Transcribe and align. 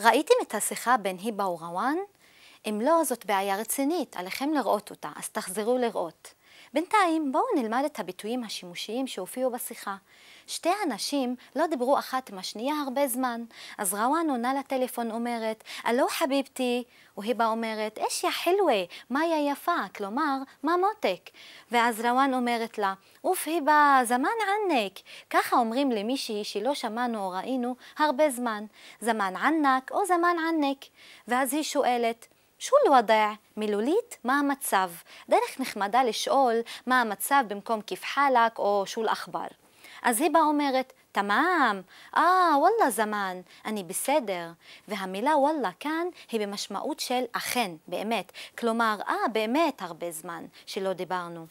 ראיתם 0.00 0.34
את 0.42 0.54
השיחה 0.54 0.96
בין 0.96 1.16
היבה 1.18 1.44
ורוואן? 1.44 1.96
אם 2.66 2.80
לא, 2.84 3.04
זאת 3.04 3.26
בעיה 3.26 3.56
רצינית, 3.56 4.16
עליכם 4.16 4.52
לראות 4.54 4.90
אותה, 4.90 5.10
אז 5.16 5.28
תחזרו 5.28 5.78
לראות. 5.78 6.34
בינתיים 6.74 7.32
בואו 7.32 7.44
נלמד 7.56 7.82
את 7.86 8.00
הביטויים 8.00 8.44
השימושיים 8.44 9.06
שהופיעו 9.06 9.50
בשיחה. 9.50 9.96
שתי 10.46 10.70
הנשים 10.82 11.36
לא 11.56 11.66
דיברו 11.66 11.98
אחת 11.98 12.30
עם 12.30 12.38
השנייה 12.38 12.74
הרבה 12.84 13.08
זמן, 13.08 13.44
אז 13.78 13.94
רוואן 13.94 14.30
עונה 14.30 14.54
לטלפון 14.54 15.10
אומרת, 15.10 15.64
هلو 15.84 16.06
حبيبتي, 16.08 16.84
והיבה 17.16 17.46
אומרת, 17.46 17.98
إيش 17.98 18.24
يا 18.24 18.30
حلوة, 18.30 18.82
מה 19.10 19.26
יא 19.26 19.52
יפה, 19.52 19.88
כלומר, 19.96 20.36
מה 20.62 20.76
מותק? 20.76 21.30
ואז 21.70 22.00
רוואן 22.00 22.34
אומרת 22.34 22.78
לה, 22.78 22.94
أوف 23.24 23.48
هبة، 23.48 24.00
زمان 24.04 24.28
عنك. 24.48 24.92
ככה 25.30 25.56
אומרים 25.56 25.90
למישהי 25.90 26.44
שלא 26.44 26.74
שמענו 26.74 27.24
או 27.24 27.30
ראינו 27.30 27.76
הרבה 27.98 28.30
זמן, 28.30 28.64
זמן 29.00 29.36
ענק 29.36 29.90
או 29.90 30.06
זמן 30.06 30.36
ענק. 30.48 30.84
ואז 31.28 31.54
היא 31.54 31.62
שואלת, 31.62 32.26
שו 32.60 32.76
אל-ודע? 32.86 33.30
מילולית, 33.56 34.18
מה 34.24 34.38
המצב? 34.38 34.90
דרך 35.28 35.60
נחמדה 35.60 36.04
לשאול 36.04 36.54
מה 36.86 37.00
המצב 37.00 37.44
במקום 37.48 37.82
כיף 37.82 38.04
חלק 38.04 38.58
או 38.58 38.82
שו 38.86 39.02
אל-אכבר. 39.02 39.46
אז 40.02 40.20
היבה 40.20 40.40
אומרת, 40.40 40.92
תמם, 41.12 41.80
אה, 42.16 42.52
וואלה 42.58 42.90
זמן, 42.90 43.40
אני 43.64 43.84
בסדר. 43.84 44.50
והמילה 44.88 45.36
וואלה 45.36 45.70
כאן 45.80 46.06
היא 46.30 46.40
במשמעות 46.40 47.00
של 47.00 47.24
אכן, 47.32 47.70
באמת. 47.88 48.32
כלומר, 48.58 48.96
אה, 49.08 49.28
באמת 49.32 49.82
הרבה 49.82 50.10
זמן 50.10 50.44
שלא 50.66 50.92
דיברנו. 50.92 51.46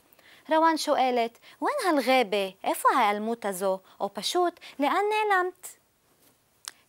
רוואן 0.49 0.77
שואלת, 0.77 1.39
ון 1.61 1.69
הלגבה, 1.87 2.47
איפה 2.63 2.89
ההיעלמות 2.95 3.45
הזו? 3.45 3.79
או 3.99 4.09
פשוט, 4.13 4.59
לאן 4.79 5.03
נעלמת? 5.09 5.67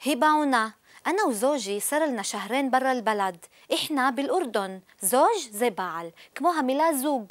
היבה 0.05 0.31
עונה, 0.31 0.69
أنا 1.08 1.24
وزوجي 1.24 1.80
صار 1.80 2.06
لنا 2.06 2.22
شهرين 2.22 2.70
برا 2.70 2.92
البلد 2.92 3.46
إحنا 3.74 4.10
بالأردن 4.10 4.80
زوج 5.02 5.50
זה 5.52 5.70
בעל, 5.70 6.10
כמו 6.36 6.54
המילה 6.54 6.94
זוג. 6.94 7.26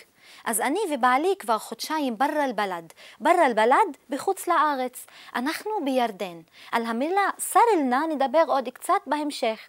אז 0.44 0.60
אני 0.60 0.80
ובעלי 0.90 1.34
כבר 1.38 1.58
חודשיים 1.58 2.18
ברא 2.18 2.44
אל-בלד. 2.44 2.92
ברא 3.20 3.46
אל-בלד 3.46 3.96
בחוץ 4.10 4.48
לארץ. 4.48 5.06
אנחנו 5.34 5.70
בירדן. 5.84 6.40
על 6.72 6.86
המילה 6.86 7.30
סרלנה 7.38 8.02
נדבר 8.08 8.44
עוד 8.46 8.68
קצת 8.68 9.02
בהמשך. 9.06 9.68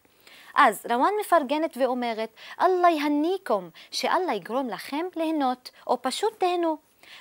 אז 0.56 0.86
רוואן 0.90 1.14
מפרגנת 1.22 1.78
ואומרת, 1.78 2.30
אללה 2.62 2.90
יהניקום, 2.90 3.70
שאללה 3.92 4.34
יגרום 4.34 4.70
לכם 4.70 5.06
ליהנות, 5.16 5.72
או 5.88 6.02
פשוט 6.02 6.40
תהנו. 6.40 6.78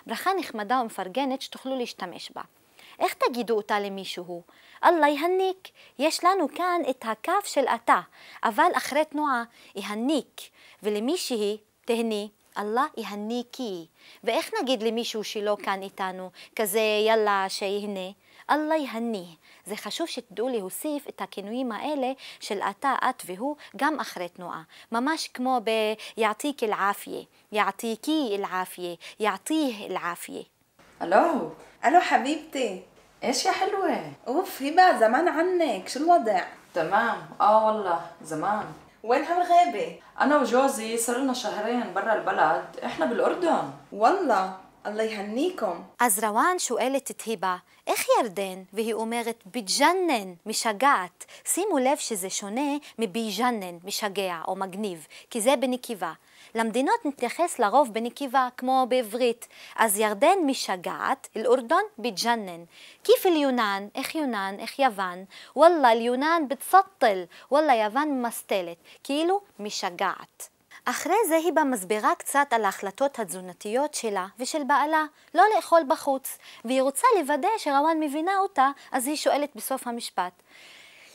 ברכה 0.06 0.30
נחמדה 0.38 0.80
ומפרגנת 0.80 1.42
שתוכלו 1.42 1.77
להשתמש 1.77 2.30
בה. 2.30 2.42
איך 2.98 3.14
תגידו 3.14 3.56
אותה 3.56 3.80
למישהו? 3.80 4.42
אללה 4.83 5.08
יהניק, 5.09 5.67
יש 5.99 6.23
לנו 6.23 6.47
כאן 6.55 6.81
את 6.89 7.05
הכף 7.08 7.45
של 7.45 7.66
אתה, 7.67 7.99
אבל 8.44 8.72
אחרי 8.73 9.05
תנועה 9.05 9.44
יהניק, 9.75 10.41
ולמישהי 10.83 11.58
תהני. 11.85 12.30
אללה 12.58 12.85
יהניקי. 12.97 13.85
ואיך 14.23 14.52
נגיד 14.61 14.83
למישהו 14.83 15.23
שלא 15.23 15.57
כאן 15.63 15.81
איתנו, 15.81 16.30
כזה 16.55 16.80
יאללה 17.07 17.45
שיהנה? 17.50 18.09
אללה 18.50 18.75
יהני. 18.75 19.35
זה 19.66 19.75
חשוב 19.75 20.07
שתדעו 20.07 20.50
להוסיף 20.50 21.07
את 21.07 21.22
הכינויים 21.22 21.72
האלה 21.72 22.11
של 22.39 22.59
אתה, 22.61 22.95
את 23.09 23.23
והוא, 23.25 23.55
גם 23.75 24.00
אחרי 24.00 24.30
תנועה. 24.30 24.61
ממש 24.91 25.27
כמו 25.27 25.59
ב"יעתיק 25.63 26.63
אל-עפיה, 26.63 27.22
יעתיקי 27.52 28.35
אל-עפיה, 28.35 28.95
יעתיה 29.19 29.85
אל-עפיה. 29.85 30.41
הלו, 31.00 31.50
הלו 31.81 32.00
חביבתי. 32.09 32.81
إيش 33.23 33.45
يا 33.45 33.52
حلوة؟ 33.52 34.02
أوف 34.28 34.62
هبه 34.62 35.00
زمان 35.00 35.28
عنك 35.28 35.88
شو 35.89 36.00
الوضع؟ 36.00 36.42
تمام. 36.73 37.17
آه 37.42 37.66
والله 37.67 38.00
زمان. 38.23 38.66
وين 39.03 39.23
هالغيبه 39.23 40.00
أنا 40.22 40.38
وجوزي 40.38 40.98
صار 40.98 41.17
لنا 41.17 41.34
شهرين 41.34 41.94
برا 41.94 42.13
البلد 42.13 42.66
إحنا 42.85 43.06
بالأردن. 43.06 43.69
والله. 43.91 44.53
الله 44.88 45.03
يهنيكم 45.03 45.82
אז 45.98 46.25
רוואן 46.25 46.59
שואלת 46.59 47.10
את 47.10 47.20
היבה, 47.20 47.56
איך 47.87 48.06
ירדן? 48.19 48.62
והיא 48.72 48.94
אומרת, 48.94 49.42
בג'נן, 49.47 50.34
משגעת. 50.47 51.25
שימו 51.44 51.78
לב 51.78 51.97
שזה 51.97 52.31
שונה 52.31 52.76
מביג'נן, 52.98 53.78
משגע 53.84 54.37
או 54.48 54.56
מגניב, 54.56 55.06
כי 55.31 55.41
זה 55.41 55.56
בנקבה. 55.56 56.12
למדינות 56.54 57.04
נתייחס 57.04 57.59
לרוב 57.59 57.92
בנקבה, 57.92 58.48
כמו 58.56 58.87
בעברית. 58.88 59.48
אז 59.76 59.98
ירדן 59.98 60.38
משגעת, 60.47 61.28
אל-אורדון 61.37 61.82
בג'נן. 61.98 62.65
כיף 63.04 63.26
אל-יונן, 63.26 63.87
איך 63.94 64.15
יונן, 64.15 64.54
איך 64.59 64.78
יוון. 64.78 65.25
וואלה, 65.56 65.92
אל-יונן 65.92 66.42
בצטל, 66.48 67.25
וואלה, 67.50 67.75
יוון 67.75 68.09
ממסטלת. 68.09 68.76
כאילו, 69.03 69.41
משגעת. 69.59 70.48
אחרי 70.85 71.17
זה 71.28 71.35
היבה 71.35 71.63
מסבירה 71.63 72.16
קצת 72.16 72.47
על 72.51 72.66
ההחלטות 72.66 73.19
התזונתיות 73.19 73.94
שלה 73.94 74.28
ושל 74.40 74.63
בעלה 74.63 75.06
לא 75.34 75.44
לאכול 75.56 75.81
בחוץ, 75.88 76.38
והיא 76.66 76.81
רוצה 76.81 77.07
לוודא 77.19 77.50
שרוואן 77.57 78.00
מבינה 78.00 78.38
אותה, 78.38 78.69
אז 78.91 79.07
היא 79.07 79.16
שואלת 79.16 79.50
בסוף 79.56 79.88
המשפט, 79.88 80.34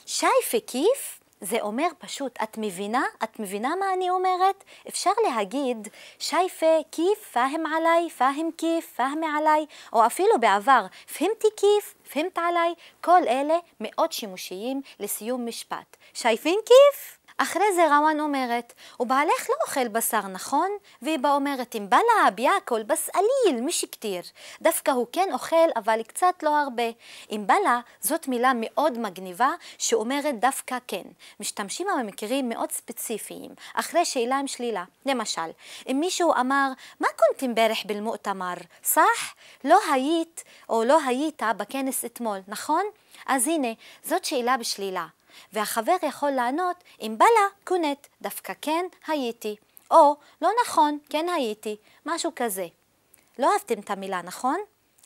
שייפה 0.07 0.59
כיף? 0.67 1.21
זה 1.41 1.61
אומר 1.61 1.87
פשוט, 1.99 2.39
את 2.43 2.59
מבינה? 2.59 3.03
את 3.25 3.41
מבינה 3.41 3.77
מה 3.81 3.93
אני 3.93 4.11
אומרת? 4.11 4.65
אפשר 4.89 5.11
להגיד, 5.29 5.89
שייפה 6.19 6.77
כיף, 6.93 7.31
פהם 7.33 7.67
עליי, 7.67 8.11
פהם 8.11 8.51
כיף, 8.59 8.93
פהמי 8.97 9.27
עליי, 9.39 9.67
או 9.93 10.07
אפילו 10.07 10.41
בעבר, 10.41 10.87
פהמתי 11.19 11.49
כיף, 11.57 11.95
פהמת 12.13 12.39
עליי, 12.39 12.75
כל 13.01 13.29
אלה 13.29 13.59
מאוד 13.81 14.13
שימושיים 14.13 14.83
לסיום 15.01 15.47
משפט. 15.47 15.97
שייפין 16.15 16.59
כיף? 16.67 17.24
אחרי 17.37 17.75
זה 17.75 17.87
רוואן 17.87 18.21
אומרת, 18.21 18.73
ובעלך 19.01 19.47
לא 19.49 19.55
אוכל 19.67 19.89
בשר, 19.89 20.21
נכון? 20.21 20.71
והיבה 21.03 21.33
אומרת, 21.33 21.77
אם 21.77 21.91
בלה 21.91 22.31
ביאכול 22.35 22.83
בס 22.83 23.11
עליל, 23.15 23.61
מש 23.61 23.85
כתיר. 23.85 24.23
דווקא 24.63 24.91
הוא 24.91 25.07
כן 25.13 25.29
אוכל, 25.33 25.69
אבל 25.77 26.03
קצת 26.03 26.43
לא 26.43 26.59
הרבה. 26.59 26.83
אם 27.31 27.45
בלה, 27.47 27.81
זאת 28.01 28.29
מילה 28.29 28.53
מאוד 28.57 28.99
מגניבה, 28.99 29.51
שאומרת 29.79 30.41
דווקא 30.41 30.79
כן. 30.87 31.03
משתמשים 31.41 31.87
במקרים 31.99 32.49
מאוד 32.49 32.73
ספציפיים, 32.73 33.51
אחרי 33.75 34.05
שאלה 34.05 34.39
עם 34.39 34.47
שלילה. 34.47 34.85
למשל, 35.07 35.51
אם 35.91 35.97
מישהו 36.01 36.33
אמר, 36.41 36.69
מה 37.01 37.09
קונטים 37.17 37.55
ברך 37.55 37.87
בלמואתמר? 37.87 38.55
סח? 38.85 39.35
לא 39.65 39.79
היית 39.93 40.45
או 40.69 40.85
לא 40.85 40.99
היית 41.07 41.43
בכנס 41.57 42.05
אתמול, 42.05 42.39
נכון? 42.49 42.85
אז 43.27 43.49
הנה, 43.49 43.69
זאת 44.03 44.25
שאלה 44.25 44.57
בשלילה. 44.57 45.07
והחבר 45.53 45.97
יכול 46.03 46.31
לענות 46.31 46.85
אם 47.01 47.15
בלה 47.19 47.47
קונט, 47.65 48.07
דווקא 48.23 48.53
כן 48.63 48.87
הייתי, 49.07 49.57
או 49.91 50.17
לא 50.43 50.51
נכון, 50.65 50.99
כן 51.11 51.27
הייתי, 51.29 51.77
משהו 52.07 52.33
כזה. 52.37 52.67
לא 53.39 53.53
אהבתם 53.53 53.81
את 53.81 53.91
המילה, 53.91 54.23
נכון? 54.23 54.59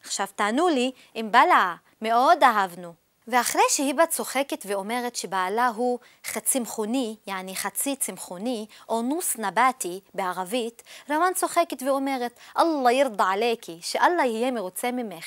עכשיו 0.05 0.27
תענו 0.37 0.69
לי 0.69 0.93
אם 1.17 1.29
בלה, 1.31 1.75
מאוד 2.03 2.43
אהבנו. 2.43 2.95
ואחרי 3.29 3.63
שהיבה 3.69 4.07
צוחקת 4.07 4.65
ואומרת 4.67 5.17
שבעלה 5.17 5.69
הוא 5.69 5.99
חצמחוני, 6.27 7.17
יעני 7.27 7.57
חצי 7.57 7.97
צמחוני, 7.97 8.67
או 8.89 9.03
נוס 9.03 9.37
נבטי 9.37 10.01
בערבית, 10.15 10.83
רוואן 11.11 11.33
צוחקת 11.35 11.83
ואומרת, 11.83 12.39
אללה 12.59 12.93
ירדה 12.93 13.25
עליכי, 13.25 13.79
שאללה 13.83 14.25
יהיה 14.25 14.51
מרוצה 14.51 14.91
ממך. 14.91 15.25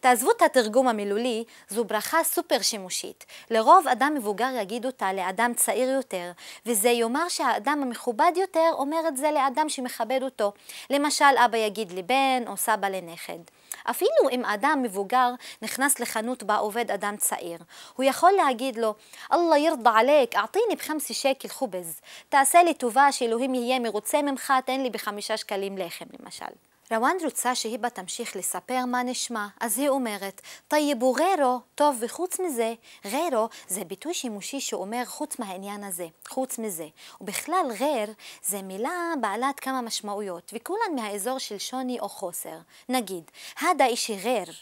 תעזבו 0.00 0.30
את 0.30 0.42
התרגום 0.42 0.88
המילולי, 0.88 1.44
זו 1.68 1.84
ברכה 1.84 2.24
סופר 2.24 2.62
שימושית. 2.62 3.26
לרוב 3.50 3.88
אדם 3.88 4.14
מבוגר 4.14 4.50
יגיד 4.60 4.86
אותה 4.86 5.12
לאדם 5.12 5.52
צעיר 5.56 5.90
יותר, 5.90 6.32
וזה 6.66 6.88
יאמר 6.88 7.28
שהאדם 7.28 7.82
המכובד 7.82 8.32
יותר 8.36 8.70
אומר 8.72 9.08
את 9.08 9.16
זה 9.16 9.30
לאדם 9.30 9.68
שמכבד 9.68 10.20
אותו. 10.22 10.52
למשל, 10.90 11.38
אבא 11.44 11.56
יגיד 11.58 11.92
לבן 11.92 12.42
או 12.46 12.56
סבא 12.56 12.88
לנכד. 12.88 13.59
אפילו 13.90 14.30
אם 14.30 14.44
אדם 14.44 14.80
מבוגר 14.82 15.30
נכנס 15.62 16.00
לחנות 16.00 16.42
בה 16.42 16.56
עובד 16.56 16.90
אדם 16.90 17.16
צעיר, 17.16 17.58
הוא 17.96 18.04
יכול 18.04 18.32
להגיד 18.32 18.78
לו, 18.78 18.94
אללה 19.32 19.58
ירדה 19.58 19.90
עליק, 19.90 20.34
אעטיני 20.36 20.76
בחמסי 20.76 21.14
שקל 21.14 21.48
חובז, 21.48 22.00
תעשה 22.28 22.62
לי 22.62 22.74
טובה 22.74 23.12
שאלוהים 23.12 23.54
יהיה 23.54 23.78
מרוצה 23.78 24.22
ממך, 24.22 24.52
תן 24.66 24.80
לי 24.80 24.90
בחמישה 24.90 25.36
שקלים 25.36 25.78
לחם 25.78 26.06
למשל. 26.20 26.44
רוואן 26.92 27.16
רוצה 27.24 27.54
שהיבה 27.54 27.90
תמשיך 27.90 28.36
לספר 28.36 28.84
מה 28.86 29.02
נשמע, 29.02 29.46
אז 29.60 29.78
היא 29.78 29.88
אומרת, 29.88 30.40
טייבו 30.68 31.06
הוא 31.06 31.18
ררו, 31.18 31.60
טוב, 31.74 31.96
וחוץ 32.00 32.40
מזה, 32.40 32.74
ררו 33.04 33.48
זה 33.68 33.84
ביטוי 33.84 34.14
שימושי 34.14 34.60
שאומר 34.60 35.04
חוץ 35.04 35.38
מהעניין 35.38 35.84
הזה, 35.84 36.06
חוץ 36.28 36.58
מזה. 36.58 36.86
ובכלל, 37.20 37.66
רר 37.80 38.12
זה 38.44 38.62
מילה 38.62 39.12
בעלת 39.20 39.60
כמה 39.60 39.80
משמעויות, 39.80 40.52
וכולן 40.54 40.94
מהאזור 40.94 41.38
של 41.38 41.58
שוני 41.58 42.00
או 42.00 42.08
חוסר. 42.08 42.58
נגיד, 42.88 43.30
הדא 43.60 43.84
אישי 43.84 44.16
רר, 44.24 44.52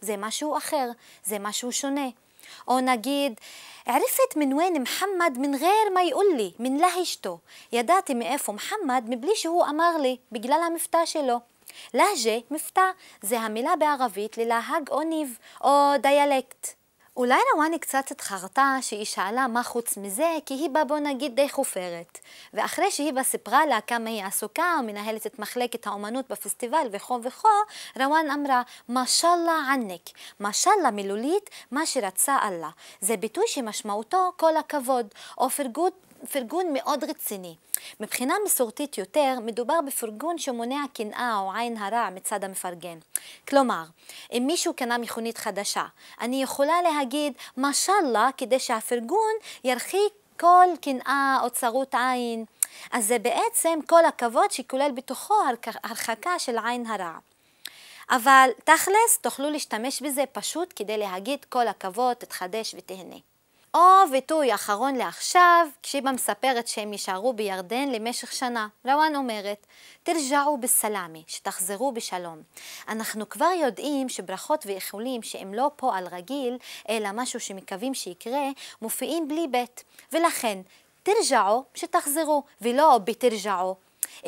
זה 0.00 0.16
משהו 0.16 0.56
אחר, 0.56 0.90
זה 1.24 1.38
משהו 1.38 1.72
שונה. 1.72 2.08
או 2.68 2.80
נגיד, 2.80 3.40
עריפת 3.86 4.36
מן 4.36 4.52
מוחמד 4.52 5.38
מן 5.38 5.58
ג'יר 5.58 5.90
מה 5.94 6.02
יאול 6.02 6.26
לי, 6.36 6.52
מן 6.58 6.76
להשתו. 6.76 7.38
ידעתי 7.72 8.14
מאיפה 8.14 8.52
מוחמד 8.52 9.04
מבלי 9.08 9.36
שהוא 9.36 9.64
אמר 9.64 9.96
לי, 9.96 10.16
בגלל 10.32 10.60
המבטא 10.66 11.06
שלו. 11.06 11.40
להג'ה, 11.94 12.38
מבטא, 12.50 12.90
זה 13.22 13.40
המילה 13.40 13.76
בערבית 13.76 14.38
ללהג 14.38 14.88
או 14.90 15.02
ניב, 15.02 15.38
או 15.64 15.92
דיאלקט. 16.02 16.84
אולי 17.16 17.38
רוואני 17.54 17.78
קצת 17.78 18.10
התחרתה 18.10 18.76
שהיא 18.80 19.04
שאלה 19.04 19.46
מה 19.46 19.62
חוץ 19.62 19.96
מזה, 19.96 20.36
כי 20.46 20.54
היא 20.54 20.70
באה 20.70 20.84
בוא 20.84 20.98
נגיד 20.98 21.36
די 21.36 21.48
חופרת. 21.48 22.18
ואחרי 22.54 22.90
שהיא 22.90 23.12
באה 23.12 23.24
סיפרה 23.24 23.66
לה 23.66 23.80
כמה 23.80 24.10
היא 24.10 24.24
עסוקה 24.24 24.76
ומנהלת 24.80 25.26
את 25.26 25.38
מחלקת 25.38 25.86
האומנות 25.86 26.24
בפסטיבל 26.30 26.86
וכו 26.90 27.20
וכו, 27.22 27.48
רוואן 27.96 28.30
אמרה, 28.30 28.62
משאללה 28.88 29.58
ענק. 29.72 30.00
משאללה 30.40 30.90
מילולית, 30.90 31.50
מה 31.70 31.86
שרצה 31.86 32.38
אללה. 32.42 32.70
זה 33.00 33.16
ביטוי 33.16 33.44
שמשמעותו 33.46 34.32
כל 34.36 34.56
הכבוד, 34.56 35.06
או 35.38 35.50
פרגון 35.50 35.90
פרגון 36.26 36.66
מאוד 36.72 37.04
רציני. 37.04 37.54
מבחינה 38.00 38.34
מסורתית 38.44 38.98
יותר, 38.98 39.38
מדובר 39.42 39.80
בפרגון 39.86 40.38
שמונע 40.38 40.84
קנאה 40.94 41.38
או 41.38 41.52
עין 41.52 41.76
הרע 41.76 42.08
מצד 42.10 42.44
המפרגן. 42.44 42.98
כלומר, 43.48 43.84
אם 44.32 44.42
מישהו 44.46 44.74
קנה 44.74 44.98
מכונית 44.98 45.38
חדשה, 45.38 45.84
אני 46.20 46.42
יכולה 46.42 46.82
להגיד 46.82 47.32
משאללה 47.56 48.28
כדי 48.36 48.58
שהפרגון 48.58 49.32
ירחיק 49.64 50.12
כל 50.40 50.66
קנאה 50.80 51.38
או 51.42 51.50
צרות 51.50 51.94
עין. 51.94 52.44
אז 52.92 53.06
זה 53.06 53.18
בעצם 53.18 53.78
כל 53.86 54.04
הכבוד 54.04 54.50
שכולל 54.50 54.90
בתוכו 54.94 55.34
הרחקה 55.84 56.38
של 56.38 56.58
עין 56.58 56.86
הרע. 56.86 57.18
אבל 58.10 58.50
תכלס 58.64 59.18
תוכלו 59.20 59.50
להשתמש 59.50 60.02
בזה 60.02 60.24
פשוט 60.32 60.72
כדי 60.76 60.98
להגיד 60.98 61.44
כל 61.48 61.68
הכבוד, 61.68 62.14
תתחדש 62.14 62.74
ותהנה. 62.78 63.33
או 63.74 63.80
ביטוי 64.10 64.54
אחרון 64.54 64.94
לעכשיו, 64.94 65.66
כשהיא 65.82 66.02
מספרת 66.02 66.68
שהם 66.68 66.92
יישארו 66.92 67.32
בירדן 67.32 67.88
למשך 67.88 68.32
שנה. 68.32 68.68
רוואן 68.84 69.16
אומרת, 69.16 69.66
תרג'עו 70.02 70.56
בסלאמי, 70.56 71.22
שתחזרו 71.26 71.92
בשלום. 71.92 72.42
אנחנו 72.88 73.28
כבר 73.28 73.50
יודעים 73.60 74.08
שברכות 74.08 74.66
ואיחולים 74.66 75.22
שהם 75.22 75.54
לא 75.54 75.70
פועל 75.76 76.06
רגיל, 76.06 76.58
אלא 76.88 77.08
משהו 77.14 77.40
שמקווים 77.40 77.94
שיקרה, 77.94 78.48
מופיעים 78.82 79.28
בלי 79.28 79.46
בית. 79.50 79.84
ולכן, 80.12 80.58
תרג'עו, 81.02 81.64
שתחזרו, 81.74 82.42
ולא 82.60 82.98
בתרג'עו. 83.04 83.76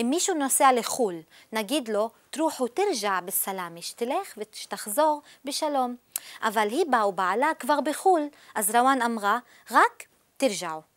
אם 0.01 0.07
מישהו 0.11 0.35
נוסע 0.35 0.73
לחו"ל, 0.73 1.15
נגיד 1.53 1.89
לו, 1.89 2.11
תרוחו 2.31 2.69
תרג'ע 2.69 3.21
בסלאמי, 3.21 3.83
שתלך 3.83 4.39
ושתחזור 4.39 5.23
בשלום. 5.45 5.97
אבל 6.43 6.69
היא 6.71 6.85
באה 6.91 7.09
ובעלה 7.09 7.51
כבר 7.59 7.81
בחו"ל, 7.81 8.23
אז 8.55 8.71
רוואן 8.71 9.03
אמרה, 9.03 9.39
רק 9.71 10.05
תרג'עו. 10.37 10.96